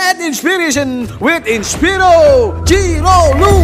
[0.00, 3.56] Get inspiration with Inspiro Jiro Lu.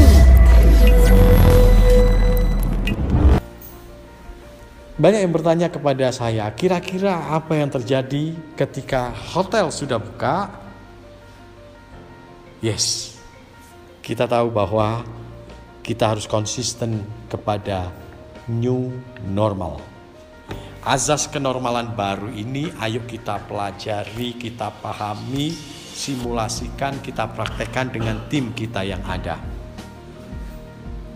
[5.00, 10.52] Banyak yang bertanya kepada saya, kira-kira apa yang terjadi ketika hotel sudah buka?
[12.60, 13.16] Yes,
[14.04, 15.08] kita tahu bahwa
[15.80, 17.00] kita harus konsisten
[17.32, 17.88] kepada
[18.44, 18.92] new
[19.24, 19.80] normal.
[20.84, 28.84] Azas kenormalan baru ini ayo kita pelajari, kita pahami, simulasikan, kita praktekkan dengan tim kita
[28.84, 29.40] yang ada.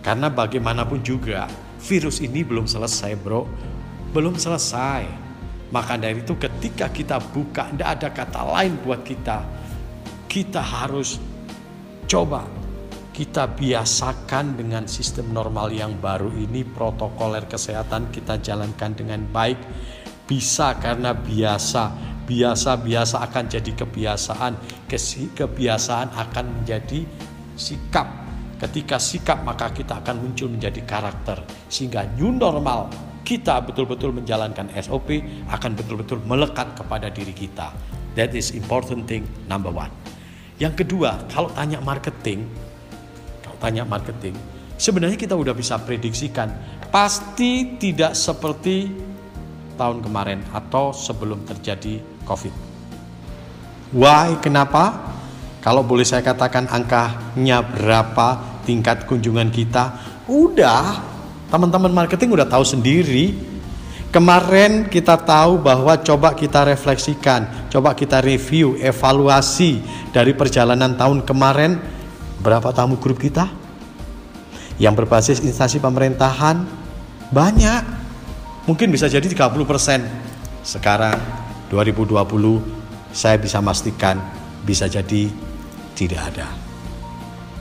[0.01, 1.45] Karena bagaimanapun juga
[1.85, 3.45] virus ini belum selesai bro,
[4.09, 5.05] belum selesai.
[5.69, 9.45] Maka dari itu ketika kita buka, tidak ada kata lain buat kita.
[10.25, 11.21] Kita harus
[12.09, 12.43] coba
[13.11, 19.59] kita biasakan dengan sistem normal yang baru ini protokoler kesehatan kita jalankan dengan baik
[20.25, 24.53] bisa karena biasa biasa-biasa akan jadi kebiasaan.
[25.35, 27.05] Kebiasaan akan menjadi
[27.55, 28.07] sikap.
[28.61, 31.41] Ketika sikap maka kita akan muncul menjadi karakter.
[31.71, 32.91] Sehingga new normal
[33.25, 37.73] kita betul-betul menjalankan SOP akan betul-betul melekat kepada diri kita.
[38.13, 39.89] That is important thing number one.
[40.61, 42.45] Yang kedua kalau tanya marketing
[43.61, 44.33] tanya marketing,
[44.81, 46.49] sebenarnya kita udah bisa prediksikan
[46.89, 48.89] pasti tidak seperti
[49.77, 52.53] tahun kemarin atau sebelum terjadi COVID.
[53.95, 54.39] Why?
[54.39, 55.11] Kenapa?
[55.61, 59.93] Kalau boleh saya katakan angkanya berapa, tingkat kunjungan kita,
[60.25, 61.01] udah
[61.53, 63.51] teman-teman marketing udah tahu sendiri.
[64.11, 69.79] Kemarin kita tahu bahwa coba kita refleksikan, coba kita review, evaluasi
[70.11, 71.79] dari perjalanan tahun kemarin
[72.41, 73.45] Berapa tamu grup kita?
[74.81, 76.65] Yang berbasis instansi pemerintahan
[77.29, 77.83] banyak.
[78.65, 80.65] Mungkin bisa jadi 30%.
[80.65, 81.17] Sekarang
[81.71, 84.19] 2020 saya bisa pastikan
[84.67, 85.31] bisa jadi
[85.95, 86.47] tidak ada.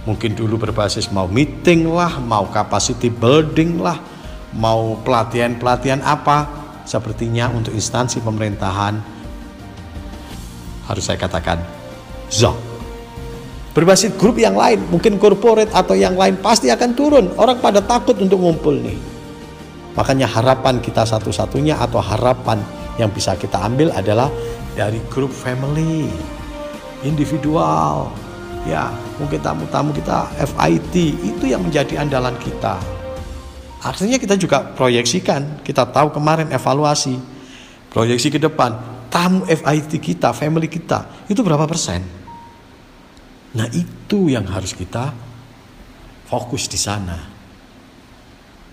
[0.02, 4.02] Mungkin dulu berbasis mau meeting lah, mau capacity building lah,
[4.58, 6.58] mau pelatihan-pelatihan apa.
[6.82, 8.98] Sepertinya untuk instansi pemerintahan
[10.90, 11.62] harus saya katakan
[12.26, 12.58] zonk
[13.70, 17.26] berbasis grup yang lain, mungkin corporate atau yang lain pasti akan turun.
[17.38, 18.98] Orang pada takut untuk ngumpul nih.
[19.94, 22.62] Makanya harapan kita satu-satunya atau harapan
[23.00, 24.28] yang bisa kita ambil adalah
[24.76, 26.12] dari grup family,
[27.02, 28.12] individual.
[28.68, 32.76] Ya, mungkin tamu-tamu kita FIT itu yang menjadi andalan kita.
[33.80, 37.16] Artinya kita juga proyeksikan, kita tahu kemarin evaluasi,
[37.88, 38.76] proyeksi ke depan,
[39.08, 42.04] tamu FIT kita, family kita, itu berapa persen?
[43.56, 45.10] Nah, itu yang harus kita
[46.28, 47.18] fokus di sana.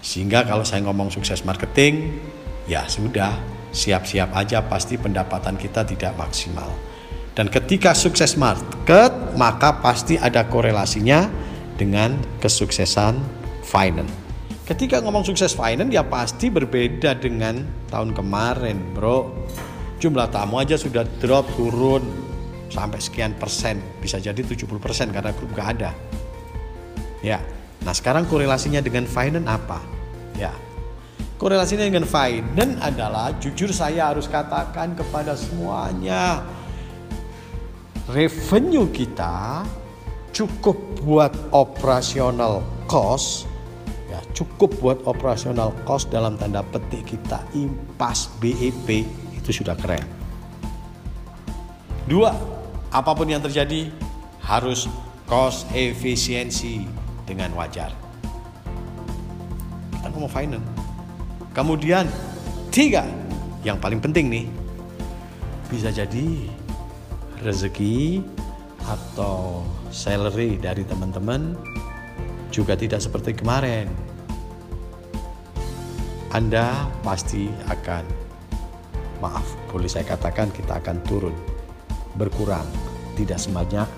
[0.04, 2.20] Sehingga kalau saya ngomong sukses marketing,
[2.70, 3.34] ya sudah,
[3.74, 6.70] siap-siap aja pasti pendapatan kita tidak maksimal.
[7.38, 11.30] Dan ketika sukses market, maka pasti ada korelasinya
[11.78, 13.22] dengan kesuksesan
[13.62, 14.10] finance.
[14.66, 19.48] Ketika ngomong sukses finance ya pasti berbeda dengan tahun kemarin, Bro.
[19.98, 22.28] Jumlah tamu aja sudah drop turun
[22.68, 25.92] sampai sekian persen bisa jadi 70 persen karena grup gak ada
[27.24, 27.40] ya
[27.84, 29.80] nah sekarang korelasinya dengan finance apa
[30.36, 30.52] ya
[31.38, 36.42] korelasinya dengan finance adalah jujur saya harus katakan kepada semuanya
[38.10, 39.66] revenue kita
[40.34, 43.50] cukup buat operasional cost
[44.10, 49.06] ya cukup buat operasional cost dalam tanda petik kita impas BEP
[49.38, 50.04] itu sudah keren
[52.10, 52.34] dua
[52.92, 53.92] apa pun yang terjadi
[54.48, 54.88] harus
[55.28, 56.88] cost efisiensi
[57.28, 57.92] dengan wajar.
[59.92, 60.77] Kita ngomong finance.
[61.58, 62.06] Kemudian
[62.70, 63.02] tiga,
[63.66, 64.46] yang paling penting nih,
[65.74, 66.46] bisa jadi
[67.42, 68.22] rezeki
[68.86, 71.58] atau salary dari teman-teman
[72.54, 73.90] juga tidak seperti kemarin.
[76.30, 78.06] Anda pasti akan,
[79.18, 81.34] maaf, boleh saya katakan kita akan turun
[82.22, 82.70] berkurang,
[83.18, 83.90] tidak sebanyak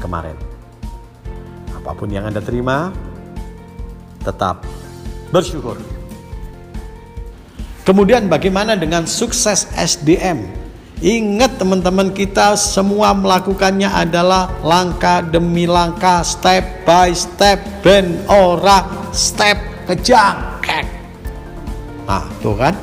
[0.00, 0.40] kemarin.
[1.76, 2.88] Apa pun yang Anda terima,
[4.24, 4.64] tetap
[5.28, 5.76] bersyukur.
[7.82, 10.46] Kemudian bagaimana dengan sukses SDM?
[11.02, 19.58] Ingat teman-teman kita semua melakukannya adalah langkah demi langkah, step by step, ben ora step
[19.90, 20.52] kejang.
[22.06, 22.74] Nah, tuh kan.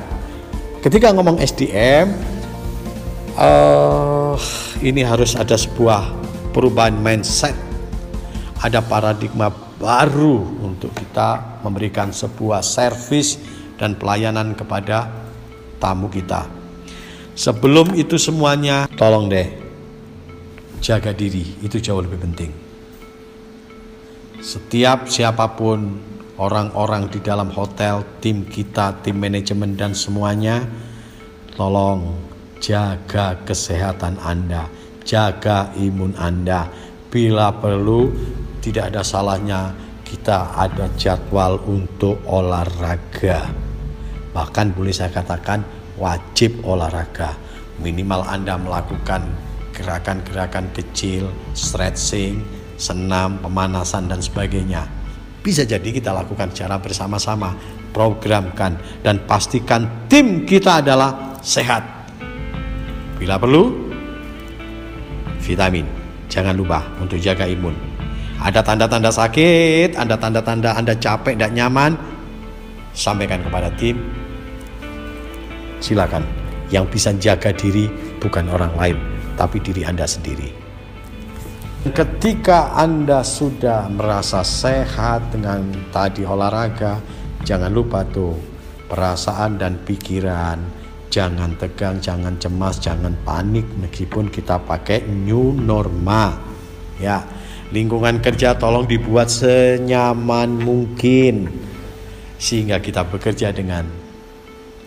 [0.79, 2.11] Ketika ngomong SDM,
[3.35, 4.35] uh,
[4.79, 6.07] ini harus ada sebuah
[6.55, 7.55] perubahan mindset,
[8.63, 15.07] ada paradigma baru untuk kita memberikan sebuah servis dan pelayanan kepada
[15.79, 16.45] tamu kita.
[17.39, 19.47] Sebelum itu semuanya, tolong deh
[20.83, 22.51] jaga diri itu jauh lebih penting.
[24.39, 25.99] Setiap siapa pun
[26.39, 30.63] orang-orang di dalam hotel, tim kita, tim manajemen dan semuanya,
[31.55, 32.15] tolong
[32.63, 34.67] jaga kesehatan Anda,
[35.03, 36.67] jaga imun Anda.
[37.11, 38.11] Bila perlu,
[38.63, 39.75] tidak ada salahnya
[40.09, 43.68] kita ada jadwal untuk olahraga.
[44.31, 45.65] Bahkan boleh saya katakan
[45.97, 47.35] wajib olahraga.
[47.79, 49.23] Minimal Anda melakukan
[49.73, 52.43] gerakan-gerakan kecil, stretching,
[52.75, 54.99] senam, pemanasan dan sebagainya
[55.39, 57.55] bisa jadi kita lakukan secara bersama-sama,
[57.95, 62.11] programkan dan pastikan tim kita adalah sehat.
[63.15, 63.91] Bila perlu,
[65.39, 65.87] vitamin.
[66.29, 67.73] Jangan lupa untuk jaga imun.
[68.39, 71.97] Ada tanda-tanda sakit, ada tanda-tanda Anda capek dan nyaman,
[72.93, 73.99] sampaikan kepada tim.
[75.79, 76.25] Silakan.
[76.69, 77.89] Yang bisa jaga diri
[78.21, 78.97] bukan orang lain,
[79.33, 80.53] tapi diri Anda sendiri.
[81.79, 87.01] Ketika Anda sudah merasa sehat dengan tadi olahraga,
[87.41, 88.37] jangan lupa tuh
[88.85, 90.77] perasaan dan pikiran.
[91.09, 96.37] Jangan tegang, jangan cemas, jangan panik meskipun kita pakai new normal.
[97.01, 97.25] Ya,
[97.73, 101.49] lingkungan kerja tolong dibuat senyaman mungkin
[102.39, 103.83] sehingga kita bekerja dengan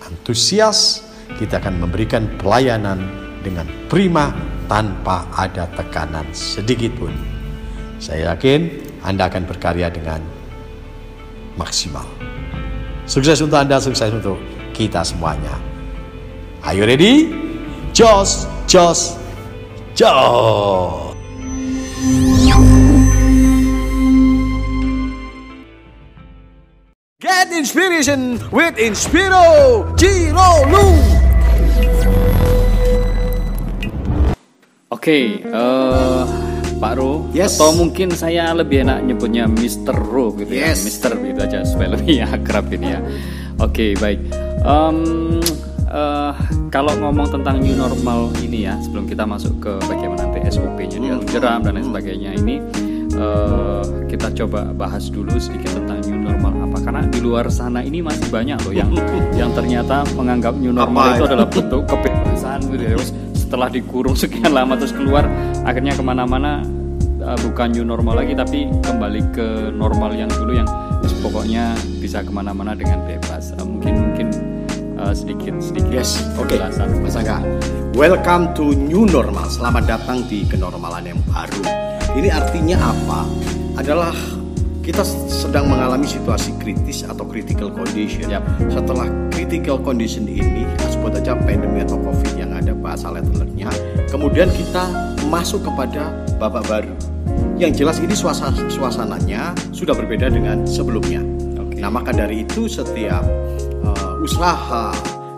[0.00, 1.04] antusias,
[1.36, 3.04] kita akan memberikan pelayanan
[3.44, 4.32] dengan prima
[4.66, 7.12] tanpa ada tekanan sedikit pun.
[8.00, 10.24] Saya yakin Anda akan berkarya dengan
[11.60, 12.08] maksimal.
[13.04, 14.40] Sukses untuk Anda, sukses untuk
[14.72, 15.54] kita semuanya.
[16.64, 17.28] Are you ready?
[17.92, 19.20] Jos, jos,
[19.92, 21.01] jos.
[27.62, 30.86] Inspiration with Inspiro Giro Lu.
[34.90, 36.22] Oke, okay, uh, eh,
[36.82, 37.54] Pak Ro, yes.
[37.54, 39.94] atau mungkin saya lebih enak nyebutnya Mr.
[39.94, 40.82] Ro gitu ya, yes.
[40.82, 43.00] ya, Mister gitu aja supaya lebih akrab ini ya.
[43.62, 44.18] Oke, okay, baik.
[44.66, 45.38] Um,
[45.86, 46.34] uh,
[46.74, 51.06] kalau ngomong tentang new normal ini ya, sebelum kita masuk ke bagaimana nanti SOP-nya di
[51.14, 52.58] dalam jeram dan lain sebagainya ini,
[53.22, 56.78] uh, kita coba bahas dulu sedikit tentang new normal apa.
[56.82, 58.90] Karena di luar sana ini masih banyak loh yang
[59.40, 62.96] yang ternyata menganggap new normal apa itu adalah bentuk kebebasan gitu ya.
[63.32, 65.28] Setelah dikurung sekian lama terus keluar
[65.64, 66.64] akhirnya ke mana-mana
[67.22, 70.68] uh, bukan new normal lagi tapi kembali ke normal yang dulu yang
[71.22, 73.54] pokoknya bisa ke mana-mana dengan bebas.
[73.56, 74.28] Uh, mungkin mungkin
[75.00, 76.52] uh, sedikit sedikit yes oke.
[76.52, 76.60] okay.
[77.00, 77.40] Mas Angga
[77.96, 79.48] welcome to new normal.
[79.52, 81.81] Selamat datang di kenormalan yang baru
[82.16, 83.24] ini artinya apa
[83.80, 84.12] adalah
[84.82, 88.26] kita sedang mengalami situasi kritis atau critical condition.
[88.26, 88.42] Yep.
[88.68, 93.70] Setelah critical condition ini, sebut aja pandemi atau COVID yang ada bahasa letternya,
[94.10, 94.90] kemudian kita
[95.30, 96.10] masuk kepada
[96.42, 96.94] babak baru.
[97.56, 101.22] Yang jelas ini suasana suasananya sudah berbeda dengan sebelumnya.
[101.62, 101.78] Okay.
[101.78, 103.22] Nah maka dari itu setiap
[103.86, 104.90] uh, usaha,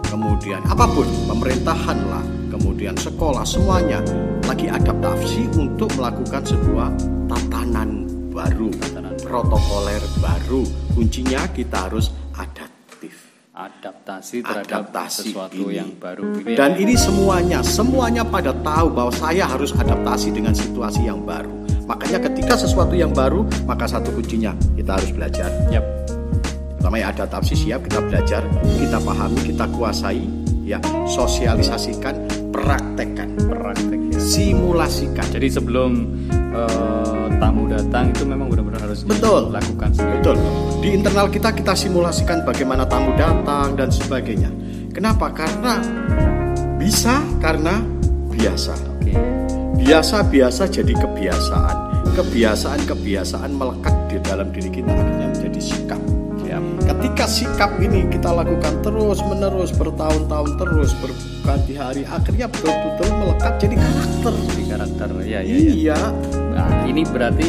[0.09, 4.00] kemudian apa pun pemerintahan lah, kemudian sekolah semuanya
[4.44, 6.88] lagi adaptasi untuk melakukan sebuah
[7.29, 8.05] tatanan
[8.35, 8.69] baru
[9.35, 10.62] protokoler baru.
[10.94, 13.35] Kuncinya kita harus adaptif.
[13.55, 15.79] Adaptasi terhadap adaptasi sesuatu ini.
[15.79, 16.43] yang baru.
[16.43, 16.79] Ini Dan ya.
[16.82, 21.50] ini semuanya, semuanya pada tahu bahwa saya harus adaptasi dengan situasi yang baru.
[21.87, 25.51] Makanya ketika sesuatu yang baru, maka satu kuncinya kita harus belajar.
[25.70, 25.84] Yep.
[26.82, 30.27] Namanya adaptasi siap, kita belajar, kita pahami, kita kuasai,
[30.67, 33.33] ya sosialisasikan, praktekkan, praktek, ya.
[34.25, 35.29] Simulasikan.
[35.29, 35.91] Jadi sebelum
[36.57, 39.53] uh, tamu datang itu memang benar-benar harus betul
[39.93, 40.23] sendiri.
[40.23, 40.37] betul
[40.81, 44.49] di internal kita kita simulasikan bagaimana tamu datang dan sebagainya
[44.95, 45.83] kenapa karena
[46.79, 47.83] bisa karena
[48.31, 49.17] biasa okay.
[49.83, 51.77] biasa biasa jadi kebiasaan
[52.15, 56.24] kebiasaan kebiasaan melekat di dalam diri kita akhirnya menjadi sikap.
[56.84, 63.76] Ketika sikap ini kita lakukan terus menerus bertahun-tahun terus berganti hari akhirnya betul-betul melekat jadi
[63.81, 65.72] karakter jadi karakter ya, ya, ya.
[65.72, 66.00] iya
[66.55, 67.48] Nah, ini berarti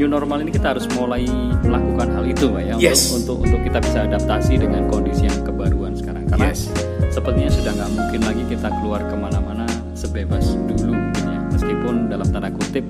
[0.00, 1.28] new normal ini kita harus mulai
[1.64, 3.12] melakukan hal itu, Pak ya, yes.
[3.12, 6.24] untuk, untuk untuk kita bisa adaptasi dengan kondisi yang kebaruan sekarang.
[6.28, 6.72] Karena yes.
[7.12, 11.38] sepertinya sudah nggak mungkin lagi kita keluar ke mana-mana sebebas dulu, ya.
[11.52, 12.84] Meskipun dalam tanda kutip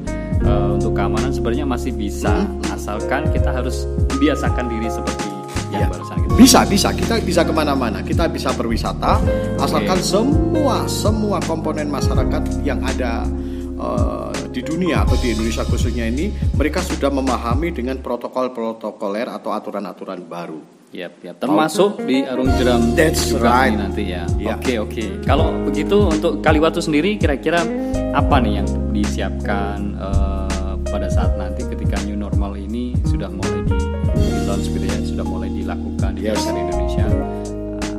[0.46, 2.74] uh, untuk keamanan sebenarnya masih bisa, hmm.
[2.74, 3.86] asalkan kita harus
[4.18, 5.35] biasakan diri seperti
[5.76, 5.94] yang ya.
[5.94, 6.32] barusan kita.
[6.36, 6.88] Bisa, bisa.
[6.96, 8.00] Kita bisa ke mana-mana.
[8.00, 9.20] Kita bisa berwisata,
[9.60, 13.28] asalkan semua semua komponen masyarakat yang ada
[13.76, 20.24] uh, di dunia atau di Indonesia khususnya ini mereka sudah memahami dengan protokol-protokoler atau aturan-aturan
[20.24, 20.60] baru.
[20.96, 21.36] Yap, yap.
[21.42, 23.76] Termasuk di Arung Jeram That's juga right.
[23.76, 24.24] nanti ya.
[24.40, 24.56] Yeah.
[24.56, 25.04] Oke, oke.
[25.28, 27.60] Kalau begitu untuk Kaliwatu sendiri kira-kira
[28.16, 33.76] apa nih yang disiapkan eh, pada saat nanti ketika new normal ini sudah mulai di,
[34.56, 36.40] di launch gitu ya, sudah mulai dilakukan di Yes.
[36.40, 37.04] masyarakat Indonesia.
[37.04, 37.24] Eh,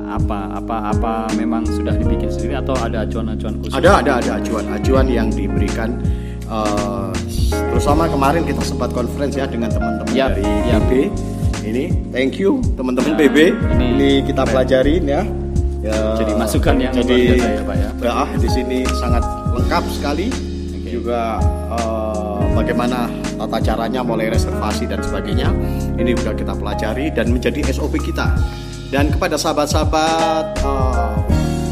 [0.07, 3.75] Apa apa apa memang sudah dibikin sendiri atau ada acuan-acuan khusus?
[3.75, 4.31] Ada ada ada
[4.73, 5.99] ajuan yang diberikan
[6.43, 7.11] eh,
[7.69, 10.47] terutama kemarin kita sempat conference ya dengan teman-teman Yap, dari.
[10.73, 10.91] PB.
[11.61, 13.37] Ini thank you teman-teman Ya, PB.
[13.75, 14.51] Ini, ini kita keren.
[14.55, 15.21] pelajarin ya.
[15.77, 17.89] Ya, Jadi masukan yang jadi biasa ya, Pak ya.
[18.09, 19.23] ah, di sini sangat
[19.53, 20.27] lengkap sekali.
[20.87, 21.37] Juga
[21.69, 22.16] eh,
[22.57, 23.05] bagaimana
[23.37, 25.53] tata caranya mulai reservasi dan sebagainya.
[26.01, 28.33] Ini sudah kita pelajari dan menjadi SOP kita.
[28.89, 31.13] Dan kepada sahabat-sahabat eh,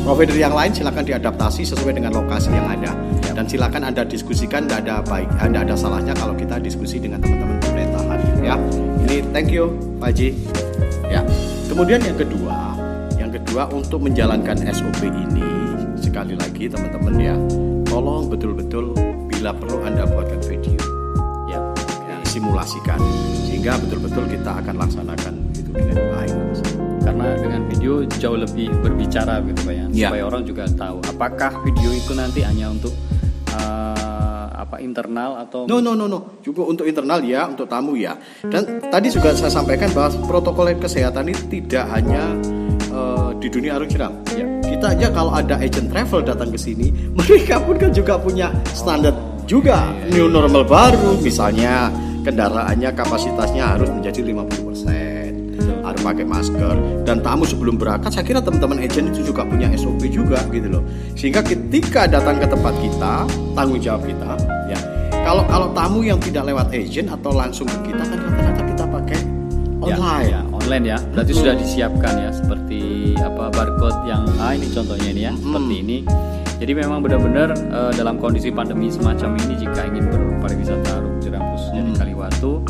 [0.06, 2.94] provider yang lain silakan diadaptasi sesuai dengan lokasi yang ada.
[3.34, 7.58] Dan silakan Anda diskusikan tidak ada baik tidak ada salahnya kalau kita diskusi dengan teman-teman
[7.66, 8.56] pemerintahan ya.
[9.10, 10.30] Ini thank you Pak Haji.
[11.10, 11.22] Ya.
[11.66, 12.78] Kemudian yang kedua,
[13.20, 15.44] yang kedua untuk menjalankan SOP ini
[16.00, 17.36] sekali lagi teman-teman ya,
[17.90, 18.96] tolong betul-betul
[19.46, 20.74] bila perlu Anda buatkan video,
[21.54, 21.78] Yap.
[22.10, 22.98] ya, simulasikan
[23.46, 26.34] sehingga betul-betul kita akan laksanakan itu dengan baik.
[27.06, 30.10] karena dengan video jauh lebih berbicara gitu pak ya Ya.
[30.10, 32.90] supaya orang juga tahu apakah video itu nanti hanya untuk
[33.54, 38.18] uh, apa internal atau No no no no, juga untuk internal ya, untuk tamu ya.
[38.50, 42.34] Dan tadi juga saya sampaikan bahwa protokol kesehatan ini tidak hanya
[42.90, 44.26] eh, di dunia arung jeram.
[44.34, 44.50] Ya.
[44.66, 46.90] Kita aja kalau ada agent travel datang ke sini,
[47.22, 51.90] mereka pun kan juga punya standar juga new normal baru, misalnya
[52.22, 56.76] kendaraannya kapasitasnya harus menjadi 50% harus pakai masker.
[57.06, 60.84] Dan tamu sebelum berangkat saya kira teman-teman agent itu juga punya SOP juga gitu loh.
[61.14, 63.14] Sehingga ketika datang ke tempat kita
[63.54, 64.34] tanggung jawab kita
[64.66, 64.80] ya
[65.22, 69.20] kalau kalau tamu yang tidak lewat agent atau langsung ke kita kan rata-rata kita pakai
[69.86, 70.30] Ya, online.
[70.34, 70.98] ya, online ya.
[71.14, 72.82] Berarti sudah disiapkan ya seperti
[73.22, 75.98] apa barcode yang ah ini contohnya ini ya seperti ini
[76.56, 81.82] jadi memang benar-benar uh, dalam kondisi pandemi semacam ini jika ingin berpariwisata Arung Jeram khususnya
[81.84, 82.64] di Kaliwatu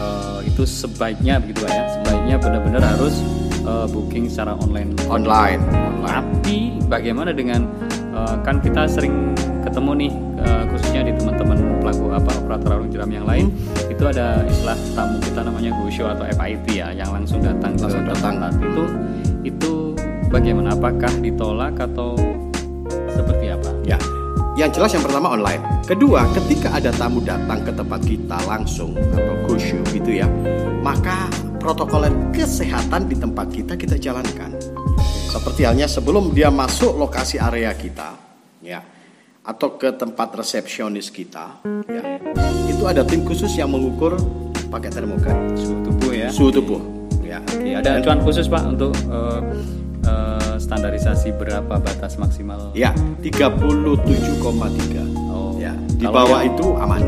[0.00, 3.20] uh, itu sebaiknya begitu ya sebaiknya benar-benar harus
[3.66, 4.94] uh, booking secara online.
[5.10, 5.60] Online.
[6.06, 7.66] Tapi bagaimana dengan
[8.14, 9.34] uh, kan kita sering
[9.66, 13.50] ketemu nih uh, khususnya di teman-teman pelaku apa operator arung jeram yang lain
[13.90, 17.84] itu ada istilah tamu kita namanya go show atau FIT ya yang langsung datang ke
[17.84, 18.34] Langsung datang.
[18.38, 18.84] tempat itu.
[19.44, 19.72] Itu
[20.30, 20.78] bagaimana?
[20.78, 22.14] Apakah ditolak atau
[23.16, 23.70] seperti apa?
[23.82, 23.98] Ya,
[24.56, 25.62] yang jelas yang pertama online.
[25.84, 30.28] Kedua, ketika ada tamu datang ke tempat kita langsung atau go show gitu ya,
[30.84, 34.52] maka protokol kesehatan di tempat kita kita jalankan.
[35.32, 38.16] Seperti halnya sebelum dia masuk lokasi area kita,
[38.64, 38.80] ya,
[39.44, 42.02] atau ke tempat resepsionis kita, ya,
[42.64, 44.16] itu ada tim khusus yang mengukur
[44.66, 46.28] pakai termogan Suhu tubuh ya.
[46.32, 46.80] suhu tubuh.
[47.26, 49.42] Ya, Oke, ada acuan khusus Pak untuk uh,
[50.06, 52.70] uh, standarisasi berapa batas maksimal?
[52.72, 55.02] ya 37,3.
[55.28, 57.00] Oh, Ya, di kalau bawah yang- itu aman.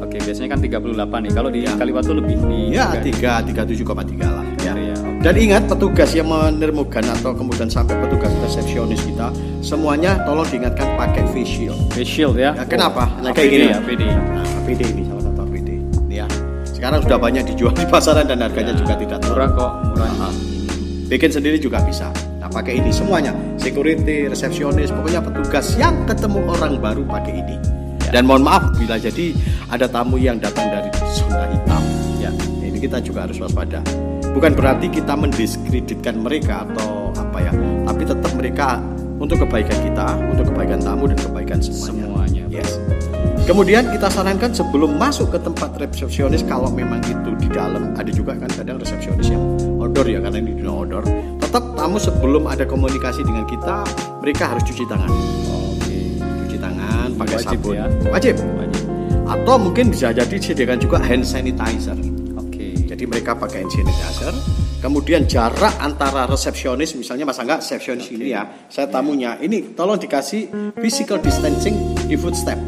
[0.00, 1.32] Oke, biasanya kan 38 nih.
[1.32, 4.46] Kalau di Kaliwatu lebih di Ya, tiga- 3 37,3 lah.
[4.62, 4.72] Ya.
[4.72, 4.94] ya.
[5.20, 11.24] Dan ingat petugas yang menermukan atau kemudian sampai petugas resepsionis kita semuanya tolong diingatkan pakai
[11.32, 11.80] face shield.
[11.90, 12.52] Face shield ya.
[12.52, 13.08] Ya, kenapa?
[13.10, 13.66] Oh, Nah, kayak gini.
[13.66, 14.02] ya, APD.
[14.04, 15.68] Nah, APD ini salah satu APD.
[16.06, 16.26] Ya.
[16.62, 20.12] Sekarang sudah banyak dijual di pasaran dan harganya Ya, juga tidak murah kok, murah.
[20.12, 20.28] Aha.
[21.04, 22.12] Bikin sendiri juga bisa.
[22.54, 23.34] Nah, pakai ini semuanya.
[23.58, 27.58] Security, resepsionis, pokoknya petugas yang ketemu orang baru pakai ini.
[28.06, 28.14] Ya.
[28.14, 29.34] Dan mohon maaf bila jadi
[29.74, 30.86] ada tamu yang datang dari
[31.18, 31.82] zona hitam.
[32.22, 32.30] Ya.
[32.62, 33.82] ini kita juga harus waspada.
[34.30, 37.50] Bukan berarti kita mendiskreditkan mereka atau apa ya,
[37.90, 38.78] tapi tetap mereka
[39.18, 42.06] untuk kebaikan kita, untuk kebaikan tamu dan kebaikan semuanya.
[42.06, 42.44] Semuanya.
[42.54, 42.70] Yes.
[43.50, 48.38] Kemudian kita sarankan sebelum masuk ke tempat resepsionis kalau memang itu di dalam ada juga
[48.38, 49.42] kan kadang resepsionis yang
[49.82, 51.02] outdoor ya karena ini di outdoor.
[51.54, 53.86] Tetap tamu sebelum ada komunikasi dengan kita
[54.18, 55.06] mereka harus cuci tangan.
[55.06, 56.18] Oke.
[56.18, 57.74] Cuci tangan pakai Wajib sabun.
[57.78, 57.86] ya.
[58.10, 58.34] Wajib.
[58.42, 58.82] Wajib.
[59.22, 61.94] Atau mungkin bisa jadi disediakan juga hand sanitizer.
[62.34, 62.74] Oke.
[62.90, 64.34] Jadi mereka pakai hand sanitizer.
[64.82, 70.74] Kemudian jarak antara resepsionis, misalnya mas Angga resepsionis ini ya, saya tamunya, ini tolong dikasih
[70.82, 72.58] physical distancing di footstep.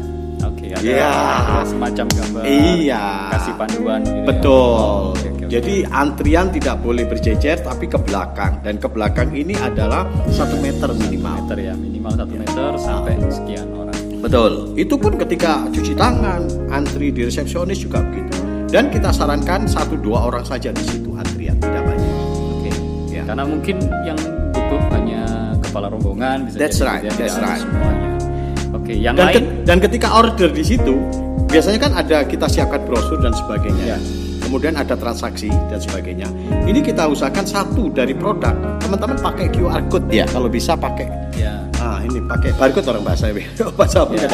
[0.47, 1.11] Oke, ada, Iya.
[1.11, 2.43] ada semacam gambar.
[2.47, 3.03] Iya.
[3.35, 4.15] Kasih panduan gitu.
[4.15, 4.23] ya.
[4.31, 5.11] Betul.
[5.11, 5.36] Oke.
[5.47, 10.91] Jadi antrian tidak boleh berjejer tapi ke belakang dan ke belakang ini adalah satu meter
[10.91, 11.47] minimal.
[11.47, 13.95] meter ya, minimal satu meter sampai sekian orang.
[14.19, 14.51] Betul.
[14.75, 18.35] Itu pun ketika cuci tangan, antri di resepsionis juga begitu.
[18.67, 22.11] Dan kita sarankan satu dua orang saja di situ antrian, tidak banyak.
[22.51, 22.71] Oke.
[23.07, 23.23] Ya.
[23.23, 24.19] Karena mungkin yang
[24.51, 25.23] butuh hanya
[25.63, 27.63] kepala rombongan bisa That's jadi right, ya, that's right.
[27.63, 28.09] semuanya.
[28.75, 30.99] Oke, yang Dan, lain ke- dan ketika order di situ,
[31.47, 33.95] biasanya kan ada kita siapkan brosur dan sebagainya.
[33.95, 33.99] Ya.
[34.47, 36.31] Kemudian ada transaksi dan sebagainya.
[36.63, 38.55] Ini kita usahakan satu dari produk.
[38.79, 41.11] Teman-teman pakai QR code ya, kalau bisa pakai.
[41.35, 41.59] Ya.
[41.75, 43.27] Nah, ini pakai barcode orang bahasa
[43.75, 44.29] bahasa apa ya,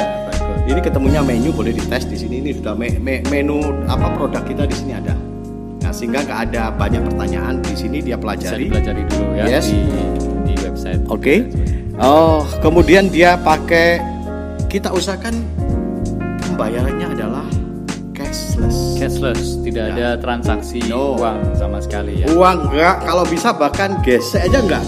[0.70, 2.46] Ini ketemunya menu boleh dites di sini.
[2.46, 5.17] Ini sudah me me menu apa produk kita di sini ada.
[5.82, 8.70] Nah, sehingga nggak ada banyak pertanyaan di sini dia pelajari.
[8.70, 9.65] Bisa pelajari dulu ya yes.
[9.67, 9.82] di,
[10.46, 11.01] di website.
[11.10, 11.17] Oke.
[11.20, 11.39] Okay.
[11.98, 14.01] Oh, kemudian dia pakai
[14.70, 15.36] kita usahakan
[16.41, 17.46] pembayarannya adalah
[18.34, 18.78] cashless.
[18.98, 19.94] Cashless, tidak ya.
[19.94, 21.16] ada transaksi no.
[21.22, 22.28] uang sama sekali ya.
[22.34, 24.84] Uang enggak, kalau bisa bahkan gesek aja enggak.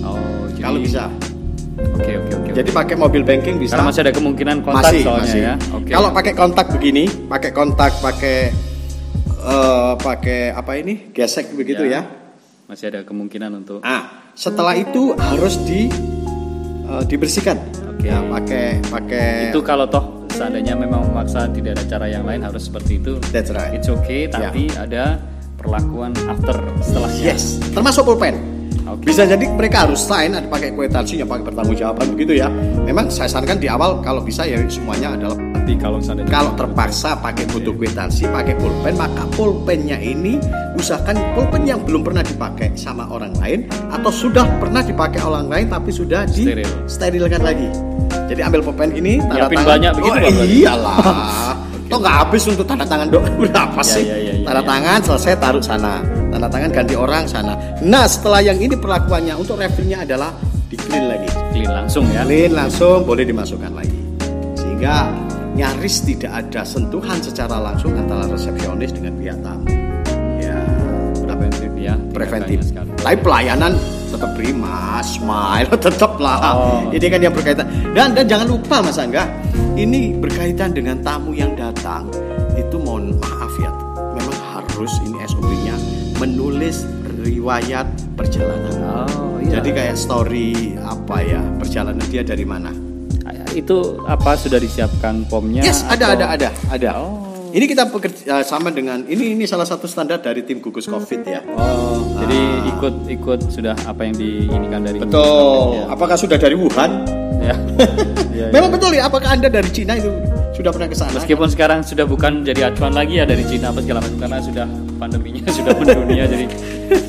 [0.00, 0.16] Oh,
[0.48, 0.62] jadi...
[0.64, 1.04] kalau bisa.
[1.78, 2.50] Oke, oke, oke.
[2.58, 3.78] Jadi pakai mobil banking bisa.
[3.78, 5.40] Karena masih ada kemungkinan kontak masih, soalnya masih.
[5.44, 5.54] ya.
[5.78, 5.92] Okay.
[5.94, 8.38] Kalau pakai kontak begini, pakai kontak, pakai
[9.44, 11.14] uh, pakai apa ini?
[11.14, 12.02] Gesek begitu ya.
[12.02, 12.16] ya.
[12.66, 13.78] Masih ada kemungkinan untuk.
[13.86, 15.86] Ah, setelah itu harus di
[16.90, 17.56] uh, dibersihkan.
[17.98, 18.10] Okay.
[18.10, 19.54] Ya, pakai pakai.
[19.54, 23.18] Itu kalau toh seandainya memang memaksa tidak ada cara yang lain harus seperti itu.
[23.34, 23.74] That's right.
[23.74, 24.86] It's okay, tapi yeah.
[24.86, 25.04] ada
[25.58, 27.34] perlakuan after setelahnya.
[27.34, 28.38] Yes, termasuk pulpen.
[28.88, 29.12] Okay.
[29.12, 32.48] Bisa jadi mereka harus sign ada pakai kwitansi yang pakai pertanggungjawaban begitu ya.
[32.86, 35.36] Memang saya sarankan di awal kalau bisa ya semuanya adalah
[35.68, 40.40] nanti kalau seandainya kalau terpaksa pakai butuh kwitansi, pakai pulpen, maka pulpennya ini
[40.80, 45.68] usahakan pulpen yang belum pernah dipakai sama orang lain atau sudah pernah dipakai orang lain
[45.68, 46.72] tapi sudah di Steril.
[46.88, 47.68] sterilkan lagi.
[48.32, 49.68] Jadi ambil pulpen ini tanda tangan.
[49.76, 50.96] banyak begitu oh, iyalah.
[51.84, 53.24] Toh nggak habis untuk tanda tangan dok.
[53.44, 54.04] Udah apa ya, sih?
[54.08, 54.68] Ya, ya, ya, tanda ya.
[54.72, 56.00] tangan selesai taruh sana.
[56.32, 57.60] Tanda tangan ganti orang sana.
[57.84, 60.32] Nah setelah yang ini perlakuannya untuk refillnya adalah
[60.72, 61.28] di clean lagi.
[61.52, 62.24] Clean langsung ya?
[62.24, 64.00] Clean langsung boleh dimasukkan lagi.
[64.56, 65.27] Sehingga
[65.58, 69.66] nyaris tidak ada sentuhan secara langsung antara resepsionis dengan pihak tamu.
[70.38, 70.62] Ya
[71.26, 71.94] preventif ya.
[72.14, 72.58] Preventif.
[73.02, 73.74] Tapi pelayanan
[74.08, 76.38] tetap prima, smile tetap lah.
[76.54, 76.80] Oh.
[76.94, 77.66] Ini kan yang berkaitan.
[77.90, 79.26] Dan dan jangan lupa Mas Angga,
[79.74, 82.06] ini berkaitan dengan tamu yang datang
[82.58, 83.70] itu mohon maaf ya
[84.18, 85.76] memang harus ini SOP-nya
[86.18, 86.82] menulis
[87.22, 87.86] riwayat
[88.18, 89.62] perjalanan oh, iya.
[89.62, 92.87] jadi kayak story apa ya perjalanan dia dari mana
[93.58, 97.28] itu apa sudah disiapkan pomnya yes ada ada ada ada oh.
[97.48, 101.40] Ini kita bekerja sama dengan ini ini salah satu standar dari tim gugus COVID ya.
[101.56, 101.96] Oh, ah.
[102.20, 102.40] jadi
[102.76, 105.80] ikut ikut sudah apa yang diinikan dari Betul.
[105.80, 105.84] Ya.
[105.88, 107.08] Apakah sudah dari Wuhan?
[107.40, 107.56] Ya.
[108.38, 109.08] ya, Memang betul ya.
[109.08, 110.12] Apakah anda dari Cina itu
[110.52, 111.16] sudah pernah ke sana?
[111.16, 111.52] Meskipun kan?
[111.56, 114.66] sekarang sudah bukan jadi acuan lagi ya dari Cina apa segala macam karena sudah
[115.00, 116.46] pandeminya sudah mendunia jadi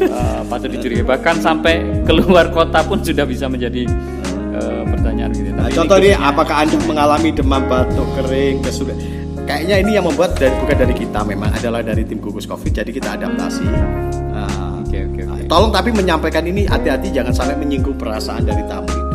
[0.08, 1.04] uh, patut dicurigai.
[1.04, 3.84] Bahkan sampai keluar kota pun sudah bisa menjadi
[4.60, 5.50] uh, pertanyaan gitu.
[5.56, 9.00] Nah, contoh ini, apakah anda mengalami demam batuk kering kesulitan?
[9.48, 12.92] Kayaknya ini yang membuat dari bukan dari kita memang adalah dari tim gugus covid jadi
[12.94, 13.66] kita adaptasi.
[14.30, 15.50] Uh, okay, okay, okay.
[15.50, 19.10] Tolong tapi menyampaikan ini hati-hati jangan sampai menyinggung perasaan dari tamu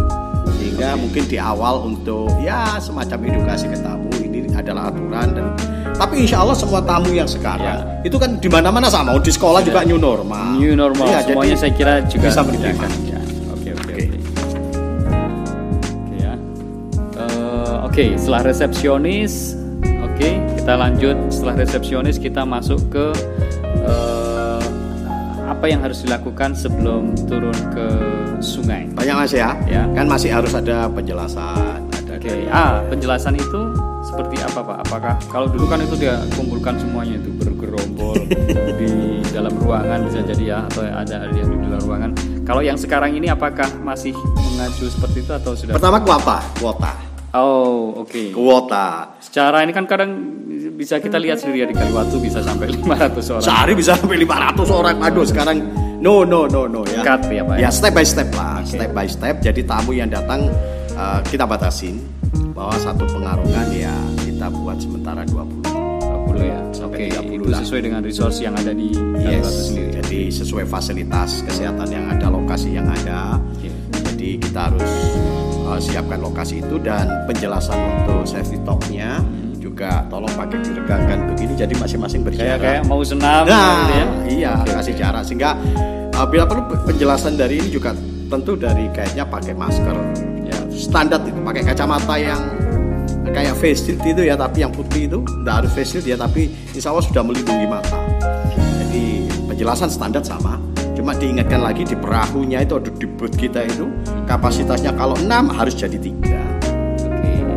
[0.74, 5.46] sehingga mungkin di awal untuk ya semacam edukasi ke tamu ini adalah aturan dan
[5.94, 8.10] tapi insya Allah semua tamu yang sekarang ya.
[8.10, 9.70] itu kan di mana-mana sama di sekolah ya.
[9.70, 13.13] juga new normal new normal ya, semuanya saya kira juga bisa menerima
[17.94, 19.54] oke setelah resepsionis
[20.02, 23.06] oke okay, kita lanjut setelah resepsionis kita masuk ke
[23.86, 24.58] uh,
[25.46, 27.86] apa yang harus dilakukan sebelum turun ke
[28.42, 28.90] sungai.
[28.98, 29.54] Banyak mas ya.
[29.70, 29.86] ya.
[29.94, 31.86] Kan masih harus ada penjelasan.
[32.10, 32.18] Oke.
[32.18, 32.50] Okay.
[32.50, 33.60] Ah, penjelasan itu
[34.02, 34.76] seperti apa pak?
[34.90, 38.18] Apakah kalau dulu kan itu dia kumpulkan semuanya itu bergerombol
[38.80, 42.10] di dalam ruangan bisa jadi ya atau ada yang di dalam ruangan.
[42.42, 45.78] Kalau yang sekarang ini apakah masih mengacu seperti itu atau sudah?
[45.78, 47.03] Pertama kuota, kuota.
[47.34, 48.14] Oh, oke.
[48.14, 48.26] Okay.
[48.30, 49.18] Kuota.
[49.18, 50.14] Secara ini kan kadang
[50.78, 53.42] bisa kita lihat sendiri ya di Kaliwatu bisa sampai 500 orang.
[53.42, 54.96] Sehari bisa sampai 500 orang.
[55.02, 55.58] Aduh, sekarang
[55.98, 57.02] no no no no ya.
[57.02, 57.56] Cut ya, Pak.
[57.58, 58.78] Ya, step by step lah, okay.
[58.78, 59.34] step by step.
[59.42, 60.46] Jadi tamu yang datang
[60.94, 61.98] uh, kita batasin
[62.54, 66.60] bahwa satu pengarungan ya kita buat sementara 20 20 ya.
[66.86, 67.34] Oke, okay.
[67.34, 69.74] itu sesuai dengan resource yang ada di Kaliwatu yes.
[69.74, 69.90] sendiri.
[69.98, 73.42] Jadi sesuai fasilitas kesehatan yang ada, lokasi yang ada.
[73.58, 73.74] Okay.
[74.14, 74.86] Jadi kita harus
[75.64, 79.58] uh, siapkan lokasi itu dan penjelasan untuk safety talknya hmm.
[79.58, 82.60] juga tolong pakai diregangkan begini jadi masing-masing berjarak.
[82.60, 84.06] Kayak, kayak mau senam nah, gitu ya.
[84.24, 84.72] Iya, okay.
[84.76, 85.50] kasih jarak sehingga
[86.14, 87.96] uh, bila perlu penjelasan dari ini juga
[88.28, 89.96] tentu dari kayaknya pakai masker
[90.48, 92.40] ya standar itu pakai kacamata yang
[93.34, 96.50] kayak face shield itu ya tapi yang putih itu tidak harus face shield ya tapi
[96.72, 97.98] insya Allah sudah melindungi mata
[98.54, 100.56] jadi penjelasan standar sama
[100.94, 103.90] Cuma diingatkan lagi di perahunya itu ada di boot kita itu
[104.30, 106.40] kapasitasnya kalau 6 harus jadi tiga.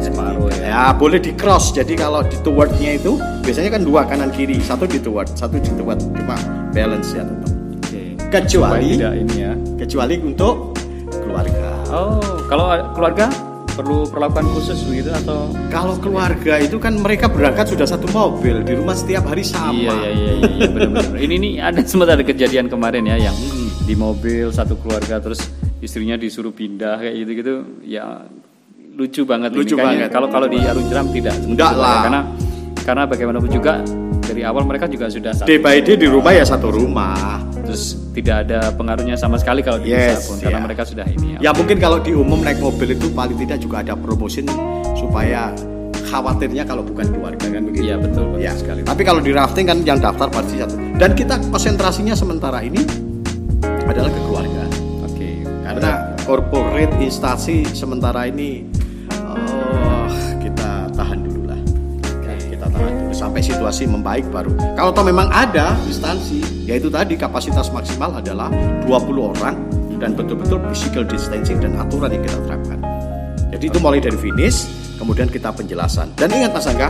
[0.02, 0.66] Separuh ya.
[0.68, 1.74] Ya boleh di cross.
[1.74, 5.70] Jadi kalau di towardnya itu biasanya kan dua kanan kiri, satu di toward, satu di
[5.74, 6.02] toward.
[6.02, 6.36] Cuma
[6.74, 7.52] balance ya tetap.
[7.54, 8.02] Oke.
[8.30, 9.54] Kecuali tidak ini ya.
[9.78, 10.78] Kecuali untuk
[11.10, 11.70] keluarga.
[11.94, 12.20] Oh,
[12.52, 13.32] kalau keluarga
[13.78, 15.54] perlu perlakuan khusus begitu atau?
[15.70, 19.78] Kalau keluarga itu kan mereka berangkat sudah satu mobil di rumah setiap hari sama.
[19.78, 21.14] Iya iya iya, iya benar-benar.
[21.14, 23.86] Ini nih ada sempat ada kejadian kemarin ya yang hmm.
[23.86, 25.46] di mobil satu keluarga terus
[25.78, 27.54] istrinya disuruh pindah kayak gitu gitu
[27.86, 28.26] ya
[28.98, 30.10] lucu banget lucu ini banget.
[30.10, 32.02] kalau kalau di Arung Jeram tidak enggak lah.
[32.02, 32.22] karena
[32.82, 33.86] karena bagaimanapun juga
[34.26, 37.38] dari awal mereka juga sudah satu day by day di rumah ya satu rumah
[37.78, 40.66] terus tidak ada pengaruhnya sama sekali kalau di yes, pun karena yeah.
[40.66, 43.86] mereka sudah ini ya, ya mungkin kalau di umum naik mobil itu paling tidak juga
[43.86, 44.42] ada promosi
[44.98, 45.54] supaya
[46.10, 47.86] khawatirnya kalau bukan keluarga kan begitu?
[47.86, 48.82] Iya betul, betul ya sekali.
[48.82, 50.74] tapi kalau di rafting kan yang daftar pasti satu.
[50.98, 52.82] Dan kita konsentrasinya sementara ini
[53.86, 54.64] adalah ke keluarga.
[55.06, 55.36] Oke okay.
[55.62, 58.66] karena corporate instansi sementara ini
[63.38, 64.50] sampai situasi membaik baru.
[64.74, 68.50] Kalau toh memang ada instansi, yaitu tadi kapasitas maksimal adalah
[68.90, 69.62] 20 orang
[70.02, 72.82] dan betul-betul physical distancing dan aturan yang kita terapkan.
[73.54, 74.66] Jadi itu mulai dari finish,
[74.98, 76.10] kemudian kita penjelasan.
[76.18, 76.90] Dan ingat Mas Angga,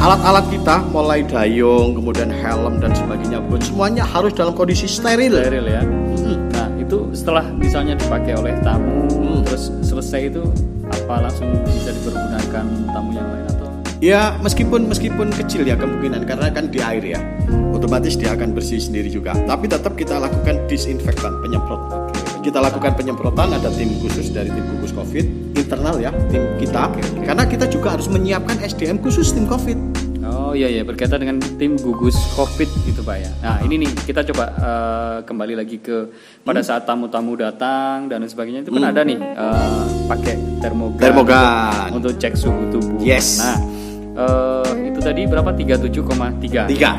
[0.00, 5.44] alat-alat kita mulai dayung, kemudian helm dan sebagainya pun semuanya harus dalam kondisi steril.
[5.44, 5.84] Steril ya.
[5.84, 6.40] Hmm.
[6.56, 9.44] Nah itu setelah misalnya dipakai oleh tamu, hmm.
[9.44, 10.40] terus selesai itu
[10.88, 12.64] apa langsung bisa dipergunakan
[12.96, 13.61] tamu yang lain atau
[14.02, 17.22] Ya meskipun meskipun kecil ya kemungkinan karena kan di air ya,
[17.70, 19.30] otomatis dia akan bersih sendiri juga.
[19.46, 22.10] Tapi tetap kita lakukan disinfektan penyemprot.
[22.42, 26.90] Kita lakukan penyemprotan ada tim khusus dari tim gugus COVID internal ya tim kita.
[27.22, 29.78] Karena kita juga harus menyiapkan SDM khusus tim COVID.
[30.26, 33.30] Oh iya iya berkaitan dengan tim gugus COVID gitu pak ya.
[33.38, 36.10] Nah ini nih kita coba uh, kembali lagi ke
[36.42, 36.66] pada hmm.
[36.66, 38.92] saat tamu-tamu datang dan sebagainya itu kan hmm.
[38.98, 42.98] ada nih uh, pakai termogan, termogan untuk cek suhu tubuh.
[42.98, 43.38] Yes.
[43.38, 43.71] Nah
[44.16, 45.50] uh, itu tadi berapa?
[45.52, 46.90] 37,3 tiga.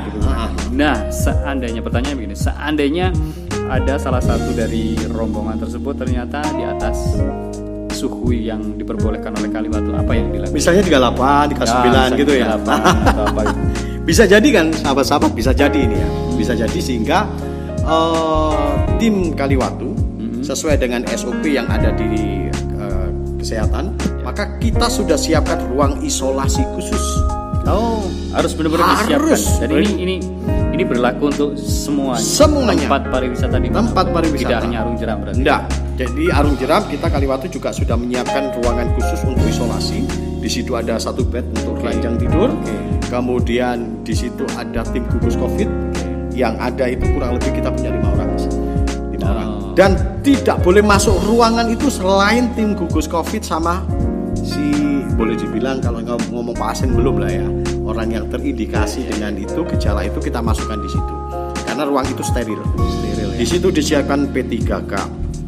[0.73, 3.13] Nah seandainya pertanyaan begini seandainya
[3.69, 7.17] ada salah satu dari rombongan tersebut ternyata di atas
[7.93, 10.58] suhu yang diperbolehkan oleh Kaliwatu apa yang dilakukan?
[10.58, 12.47] Misalnya 38 39 ya, gitu ya.
[12.58, 13.41] apa
[14.10, 16.08] bisa jadi kan sahabat-sahabat bisa jadi ini ya.
[16.36, 17.30] Bisa jadi sehingga
[17.88, 20.41] uh, tim Kaliwatu mm-hmm.
[20.43, 22.43] sesuai dengan SOP yang ada di
[23.44, 27.04] kesehatan maka kita sudah siapkan ruang isolasi khusus.
[27.64, 28.04] Oh,
[28.36, 29.40] harus benar-benar disiapkan.
[29.40, 30.16] Jadi ini ini
[30.74, 34.50] ini berlaku untuk semua semuanya tempat pariwisata di tempat pariwisata.
[34.50, 35.40] Tidak hanya Arung Jeram berarti.
[35.40, 35.62] Tidak.
[35.94, 40.04] Jadi Arung Jeram kita Kaliwatu juga sudah menyiapkan ruangan khusus untuk isolasi.
[40.44, 41.94] Di situ ada satu bed untuk okay.
[41.94, 42.52] ranjang tidur.
[42.52, 42.80] Okay.
[43.08, 45.70] Kemudian di situ ada tim gugus COVID.
[45.96, 46.10] Okay.
[46.36, 48.33] Yang ada itu kurang lebih kita punya lima orang.
[49.74, 53.82] Dan tidak boleh masuk ruangan itu selain tim gugus COVID sama
[54.38, 54.74] si
[55.18, 57.48] boleh dibilang kalau ngomong pasien belum lah ya.
[57.84, 61.16] Orang yang terindikasi dengan itu gejala itu kita masukkan di situ.
[61.66, 63.30] Karena ruang itu steril steril.
[63.34, 63.38] Ya.
[63.42, 64.94] di situ disiapkan P3K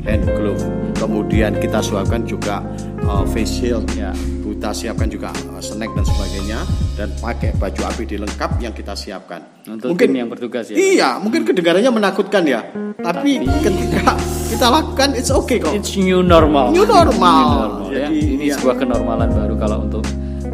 [0.10, 0.66] hand glove.
[0.98, 2.66] Kemudian kita siapkan juga
[3.06, 4.10] uh, face shield ya
[4.56, 6.60] kita siapkan juga uh, snack dan sebagainya
[6.96, 9.44] dan pakai baju APD lengkap yang kita siapkan.
[9.68, 10.76] Untuk mungkin yang bertugas ya.
[10.80, 12.64] iya mungkin kedengarannya menakutkan ya.
[12.96, 14.16] Tapi, tapi ketika
[14.48, 15.76] kita lakukan it's okay kok.
[15.76, 16.72] It's new normal.
[16.72, 18.08] New normal, new normal ya.
[18.08, 18.56] jadi ini ya.
[18.56, 20.02] sebuah kenormalan baru kalau untuk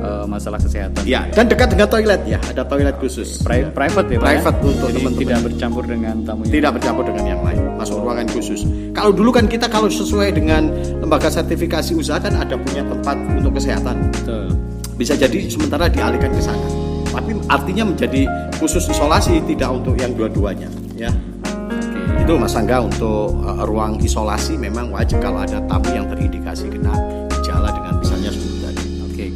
[0.02, 1.02] uh, masalah kesehatan.
[1.06, 3.40] Ya dan dekat dengan toilet ya ada toilet khusus.
[3.46, 3.70] Pri ya.
[3.72, 4.68] private ya private ya?
[4.68, 5.22] untuk teman-teman.
[5.22, 8.62] tidak bercampur dengan tamu tidak bercampur dengan yang lain masuk ruangan khusus.
[8.92, 13.58] Kalau dulu kan kita kalau sesuai dengan lembaga sertifikasi usaha kan ada punya tempat untuk
[13.58, 13.96] kesehatan.
[14.12, 14.46] Betul.
[15.00, 16.62] bisa jadi sementara dialihkan ke sana.
[17.10, 18.30] Tapi artinya menjadi
[18.62, 21.10] khusus isolasi tidak untuk yang dua-duanya ya.
[22.22, 26.94] Itu Mas Angga untuk uh, ruang isolasi memang wajib kalau ada tamu yang terindikasi kena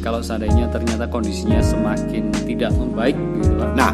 [0.05, 3.91] kalau seandainya ternyata kondisinya semakin tidak membaik gitu Nah,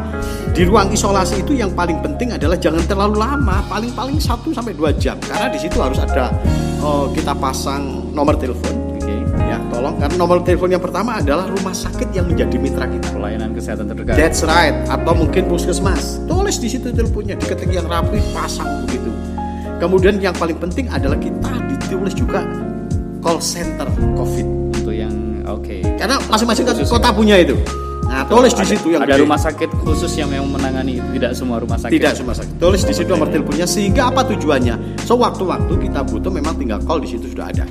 [0.51, 4.91] di ruang isolasi itu yang paling penting adalah jangan terlalu lama, paling-paling 1 sampai 2
[4.99, 6.27] jam karena di situ harus ada
[6.83, 8.91] uh, kita pasang nomor telepon.
[9.47, 13.09] Ya tolong karena nomor telepon yang pertama adalah rumah sakit yang menjadi mitra kita.
[13.15, 14.15] Pelayanan kesehatan terdekat.
[14.19, 14.75] That's right.
[14.91, 16.19] Atau mungkin puskesmas.
[16.27, 19.11] Tulis di situ teleponnya diketik yang rapi pasang begitu
[19.81, 22.45] kemudian yang paling penting adalah kita ditulis juga
[23.25, 24.60] call center covid
[25.47, 25.81] oke okay.
[25.97, 27.15] karena masing-masing kota ya.
[27.15, 27.57] punya itu
[28.11, 29.23] Nah, tulis di situ yang ada gede.
[29.23, 31.95] rumah sakit khusus yang memang menangani itu, tidak semua rumah sakit.
[31.95, 32.59] Tidak semua sakit.
[32.59, 34.99] Tulis di situ nomor teleponnya sehingga apa tujuannya?
[35.07, 37.63] Sewaktu-waktu kita butuh memang tinggal call di situ sudah ada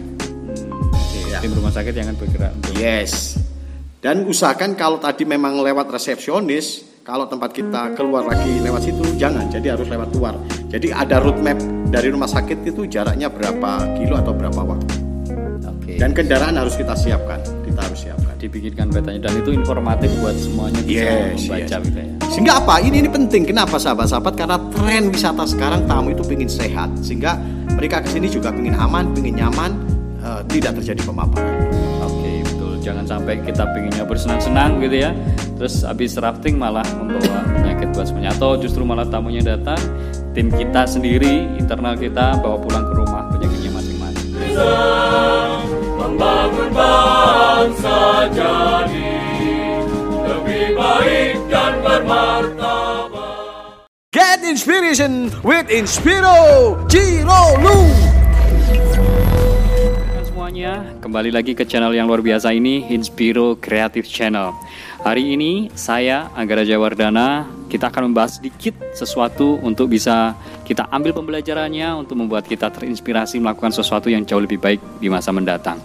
[1.41, 3.41] tim rumah sakit yang akan bergerak untuk yes
[4.05, 9.49] dan usahakan kalau tadi memang lewat resepsionis kalau tempat kita keluar lagi lewat situ jangan
[9.49, 10.37] jadi harus lewat luar
[10.69, 11.57] jadi ada roadmap
[11.89, 14.95] dari rumah sakit itu jaraknya berapa kilo atau berapa waktu
[15.65, 15.97] okay.
[15.97, 17.41] dan kendaraan harus kita siapkan
[17.81, 18.35] kita harus siapkan.
[18.37, 21.87] Dibikinkan petanya dan itu informatif buat semuanya bisa yes, membaca yes.
[21.89, 22.07] gitu ya.
[22.31, 22.75] Sehingga apa?
[22.85, 23.43] Ini ini penting.
[23.49, 26.93] Kenapa sahabat-sahabat karena tren wisata sekarang tamu itu ingin sehat.
[27.01, 27.41] Sehingga
[27.73, 29.71] mereka ke sini juga ingin aman ingin nyaman
[30.21, 31.57] uh, tidak terjadi pemaparan.
[32.05, 32.45] Oke,
[32.85, 35.11] jangan sampai kita pengennya bersenang-senang gitu ya.
[35.57, 39.81] Terus habis rafting malah membawa penyakit buat semuanya atau justru malah tamunya datang.
[40.37, 45.50] Tim kita sendiri internal kita bawa pulang ke rumah penyakitnya masing-masing
[46.21, 49.17] membangun bangsa jadi.
[50.21, 53.89] Lebih baik dan bermartabat.
[54.13, 56.77] Get inspiration with Inspiro
[57.65, 57.81] Lu.
[60.29, 64.53] Semuanya, kembali lagi ke channel yang luar biasa ini, Inspiro Creative Channel.
[65.01, 70.37] Hari ini saya Anggara Jawardana, kita akan membahas sedikit sesuatu untuk bisa
[70.69, 75.33] kita ambil pembelajarannya untuk membuat kita terinspirasi melakukan sesuatu yang jauh lebih baik di masa
[75.33, 75.81] mendatang.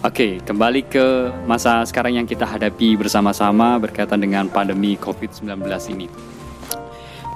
[0.00, 6.35] Oke, kembali ke masa sekarang yang kita hadapi bersama-sama berkaitan dengan pandemi COVID-19 ini.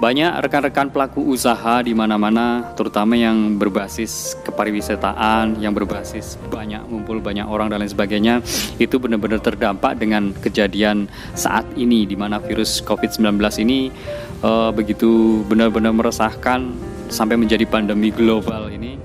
[0.01, 7.45] Banyak rekan-rekan pelaku usaha di mana-mana, terutama yang berbasis kepariwisataan, yang berbasis banyak ngumpul banyak
[7.45, 8.41] orang dan lain sebagainya,
[8.81, 11.05] itu benar-benar terdampak dengan kejadian
[11.37, 13.93] saat ini di mana virus COVID-19 ini
[14.41, 16.73] uh, begitu benar-benar meresahkan
[17.13, 18.97] sampai menjadi pandemi global ini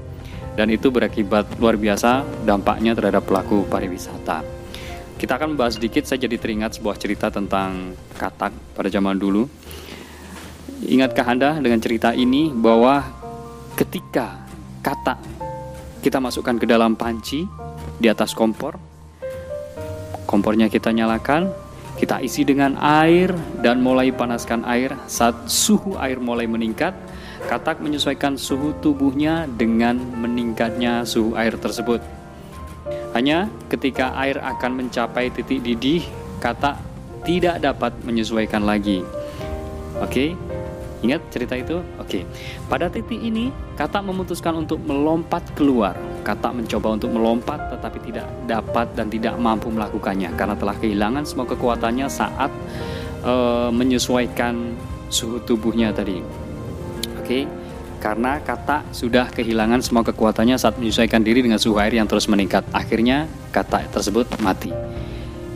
[0.56, 4.48] dan itu berakibat luar biasa dampaknya terhadap pelaku pariwisata.
[5.20, 9.44] Kita akan membahas sedikit, saya jadi teringat sebuah cerita tentang katak pada zaman dulu
[10.84, 13.00] Ingatkah Anda dengan cerita ini bahwa
[13.80, 14.44] ketika
[14.84, 15.16] kata
[16.04, 17.48] kita masukkan ke dalam panci
[17.96, 18.76] di atas kompor,
[20.28, 21.48] kompornya kita nyalakan,
[21.96, 23.32] kita isi dengan air
[23.64, 24.92] dan mulai panaskan air.
[25.08, 26.92] Saat suhu air mulai meningkat,
[27.48, 32.04] katak menyesuaikan suhu tubuhnya dengan meningkatnya suhu air tersebut.
[33.16, 36.04] Hanya ketika air akan mencapai titik didih,
[36.44, 36.76] katak
[37.24, 39.02] tidak dapat menyesuaikan lagi.
[40.04, 40.36] Oke,
[41.06, 41.86] Ingat cerita itu?
[42.02, 42.26] Oke.
[42.66, 45.94] Pada titik ini, kata memutuskan untuk melompat keluar.
[46.26, 51.46] Kata mencoba untuk melompat tetapi tidak dapat dan tidak mampu melakukannya karena telah kehilangan semua
[51.46, 52.50] kekuatannya saat
[53.22, 54.74] uh, menyesuaikan
[55.14, 56.26] suhu tubuhnya tadi.
[57.22, 57.46] Oke.
[58.02, 62.66] Karena kata sudah kehilangan semua kekuatannya saat menyesuaikan diri dengan suhu air yang terus meningkat.
[62.74, 64.70] Akhirnya kata tersebut mati.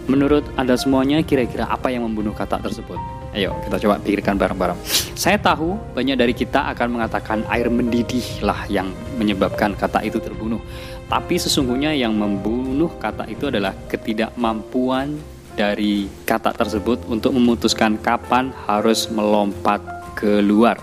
[0.09, 3.18] Menurut Anda semuanya, kira-kira apa yang membunuh kata tersebut?
[3.29, 4.79] Ayo, kita coba pikirkan bareng-bareng.
[5.13, 8.89] Saya tahu banyak dari kita akan mengatakan air mendidih lah yang
[9.21, 10.57] menyebabkan kata itu terbunuh.
[11.05, 15.21] Tapi sesungguhnya yang membunuh kata itu adalah ketidakmampuan
[15.53, 19.81] dari kata tersebut untuk memutuskan kapan harus melompat
[20.17, 20.81] keluar.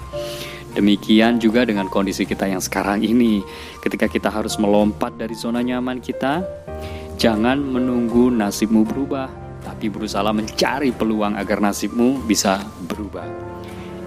[0.79, 3.43] Demikian juga dengan kondisi kita yang sekarang ini.
[3.81, 6.45] Ketika kita harus melompat dari zona nyaman kita,
[7.17, 9.33] Jangan menunggu nasibmu berubah,
[9.67, 13.27] tapi berusaha mencari peluang agar nasibmu bisa berubah.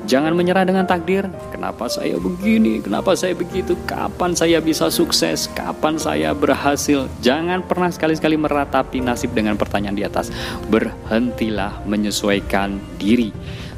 [0.09, 1.29] Jangan menyerah dengan takdir.
[1.53, 2.81] Kenapa saya begini?
[2.81, 3.77] Kenapa saya begitu?
[3.85, 5.45] Kapan saya bisa sukses?
[5.53, 7.05] Kapan saya berhasil?
[7.21, 10.33] Jangan pernah sekali-sekali meratapi nasib dengan pertanyaan di atas.
[10.71, 13.29] Berhentilah menyesuaikan diri.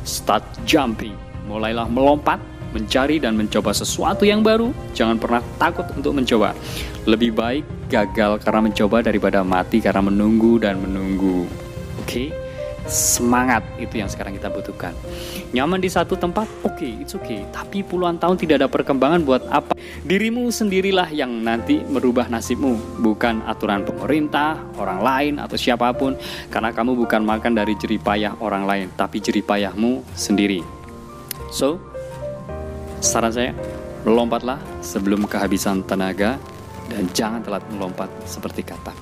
[0.08, 1.18] Start jumping.
[1.52, 2.40] Mulailah melompat
[2.72, 6.56] mencari dan mencoba sesuatu yang baru, jangan pernah takut untuk mencoba.
[7.04, 11.44] Lebih baik gagal karena mencoba daripada mati karena menunggu dan menunggu.
[12.02, 12.10] Oke?
[12.10, 12.28] Okay?
[12.90, 14.98] Semangat itu yang sekarang kita butuhkan.
[15.54, 17.46] Nyaman di satu tempat, oke, okay, it's okay.
[17.54, 19.78] Tapi puluhan tahun tidak ada perkembangan buat apa?
[20.02, 26.18] Dirimu sendirilah yang nanti merubah nasibmu, bukan aturan pemerintah, orang lain atau siapa pun.
[26.50, 30.66] Karena kamu bukan makan dari jeripayah orang lain, tapi jeripayahmu sendiri.
[31.54, 31.78] So,
[33.02, 33.54] Saran saya,
[34.06, 36.38] melompatlah sebelum kehabisan tenaga
[36.86, 38.94] dan jangan telat melompat seperti kata.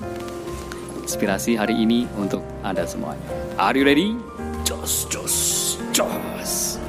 [1.10, 3.18] Inspirasi hari ini untuk Anda semuanya.
[3.58, 4.14] Are you ready?
[4.62, 6.79] Jos, jos, jos.